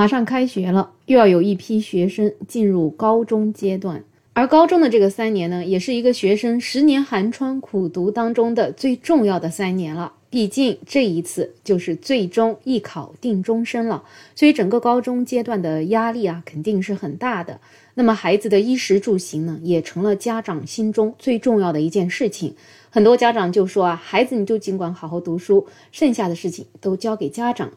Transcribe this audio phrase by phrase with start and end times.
[0.00, 10.14] 马上开学了，又要有一批学生进入高中阶段，而高中的这个三年呢，也是一个学生十年寒窗苦读当中的最重要的三年了。
[10.30, 14.02] 毕竟这一次就是最终一考定终身了，
[14.34, 17.60] 所以整个高中阶段的压力啊，肯定是很大的。
[17.92, 22.54] 那么孩子的衣食住行呢，也成了家长心中最重要的一件事情。
[22.88, 27.70] 很多家长就说啊，孩子你就尽管好好读书，剩下的事情都交给家长。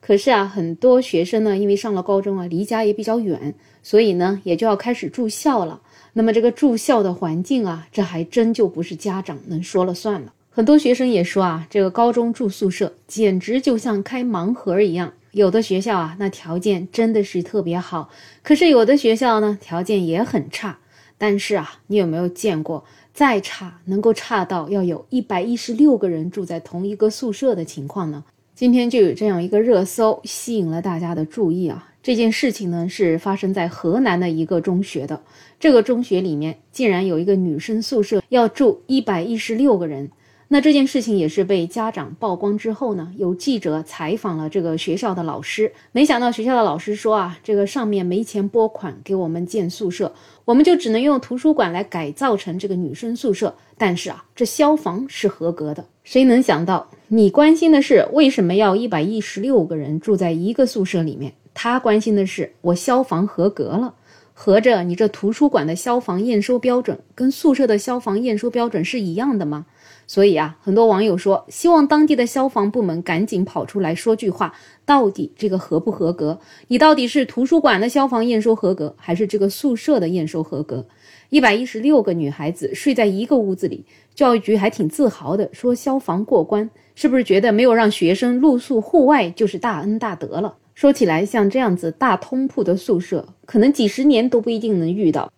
[0.00, 5.80] 可是啊，很多学生呢，因为上了高中啊，离家也比较远，所以呢，也就要开始住校了。
[6.14, 10.32] 那么这个住校的环境啊，这还真就不是家长能说了算了。
[10.50, 15.12] 很多学生也说啊，这个高中住宿舍简直就像开盲盒一样。
[15.32, 18.10] 有的学校啊，那条件真的是特别好，
[18.42, 20.78] 可是有的学校呢，条件也很差。
[21.16, 28.24] 但是啊，你有没有见过再差能够差到要有一百一十六个人住在同一个宿舍的情况呢？
[28.60, 31.88] 今天就有这样一个热搜吸引了大家的注意啊！
[32.02, 35.22] 这件事情呢是发生在河南的一个中学的，
[35.58, 40.10] 这个中学里面竟然有一个女生宿舍要住一百一十六个人。
[40.52, 50.12] 那这件事情也是被家长曝光之后呢，有记者采访了这个学校的老师，没想到学校的老师说啊，这个上面没钱拨款给我们建宿舍，
[50.44, 53.54] 我们就只能用图书馆来改造成这个女生宿舍。
[53.78, 55.84] 但是啊，这消防是合格的。
[56.02, 63.94] 谁能想到，你关心的是为什么要一百一十六个人住在一个宿舍里面，他关心的是我消防合格了。
[64.42, 69.66] 合着你这图书馆的消防验收标准跟宿舍的消防验收标准是一样的吗？
[70.06, 74.54] 所以啊，很多网友说，希望当地的消防部门赶紧跑出来说句话，
[74.86, 76.40] 到底这个合不合格？
[76.68, 80.86] 你到底是图书馆的消防验收合格，还是这个宿舍的验收合格？
[81.28, 90.56] 一百一十六个女孩子睡在一个屋子里，教育局还挺自豪的说消防过关，是不是觉得没有让学生露宿户外就是大恩大德了？
[90.80, 95.30] 说起来，像这样子大通铺的宿舍，可能几十年都不一定能遇到。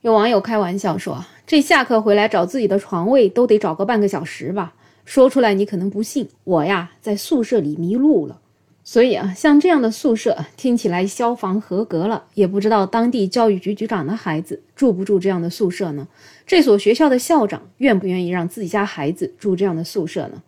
[0.00, 1.24] 有网友开玩笑说。
[1.46, 4.74] 这下课回来找自己的床位都得找个半个小时吧？
[5.04, 8.40] 说出来你可能不信，我呀在宿舍里迷路了。
[8.82, 16.08] 所以啊，像这样的宿舍听起来消防合格了，也不知道当地教育局局长的孩子住不住这样的宿舍呢？
[16.44, 20.42] 这所学校的校长愿不愿意让自己家孩子住这样的宿舍呢？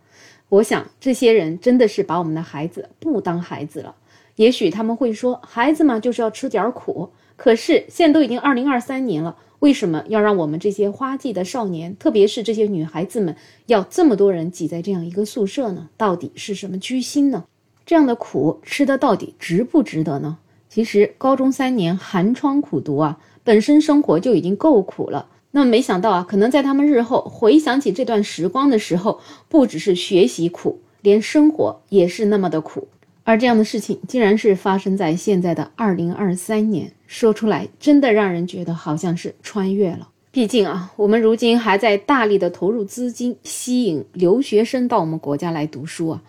[0.49, 3.94] 我想这些人真的是把我们的孩子不当孩子了。
[4.41, 7.11] 也许他们会说，孩子嘛就是要吃点苦。
[7.37, 9.37] 可是现在都已经二零二三年了。
[9.59, 13.37] 为什么要让我们这些花季的少年，特别是这些女孩子们，
[13.67, 15.91] 要这么多人挤在这样一个宿舍呢？
[15.99, 17.45] 到底是什么居心呢？
[17.84, 20.39] 这样的苦吃的到底值不值得呢？
[20.71, 25.27] 其实高中三年寒窗苦读啊，本身生活就已经够苦了。
[25.51, 29.21] 那么没想到啊，可能在他们日后回想起这段时光的时候，
[29.51, 32.89] 不只是学习苦，连生活也是那么的苦。
[33.30, 40.08] 而这样的事情竟然是发生在现在的二零二三年，说出来真的让人觉得好像是穿越了。
[40.32, 46.20] 毕竟啊，我们如今还在大力的投入资金，吸引留学生到我们国家来读书啊。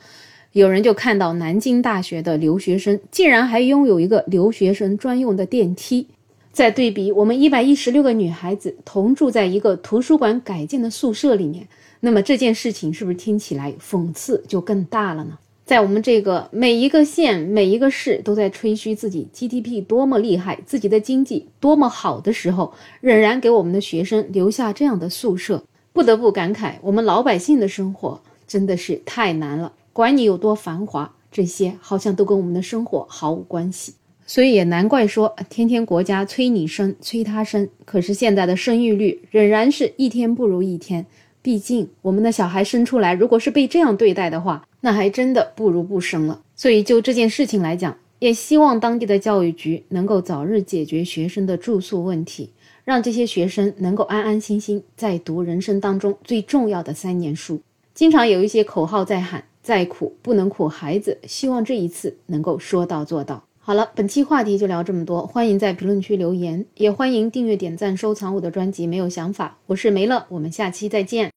[0.51, 6.06] 有人就看到南京大学的留学生竟然还拥有一个留学生专用的电梯，
[6.51, 11.68] 再对比我们一百一十六个女孩子同住在一个图书馆改建的宿舍里面，
[12.00, 15.39] 那么这件事情是不是听起来讽刺就更大了呢？
[15.72, 29.72] 在我们这个每一个县、每一个市都在吹嘘自己 GDP 多么厉害，自己的经济多么好的时候，仍然给我们的学生留下这样的宿舍，不得不感慨，我们老百姓的生活真的是太难了。
[29.94, 33.94] 管你有多繁华，这些好像都跟我们的生活毫无关系。
[34.28, 41.06] 所以也难怪说，天天国家催你生，催他生，可是现在的生育率仍然是一天不如一天。
[41.42, 46.42] 毕竟我们的小孩生出来，如果是被这样对待的话，那还真的不如不生了。
[46.56, 52.50] 所以就这件事情来讲，也希望当地的教育局能够早日解决学生的住宿问题，
[52.84, 57.62] 让这些学生能够安安心心在读人生当中最重要的三年书。
[57.94, 63.44] 经常有一些口号在喊“再苦不能苦孩子”，希望这一次能够说到做到。
[63.63, 68.88] 好了，本期话题就聊这么多，欢迎在评论区留言，也欢迎订阅、点赞、收藏我的专辑。
[68.88, 71.30] 没有想法，我是梅乐，我们下期再见。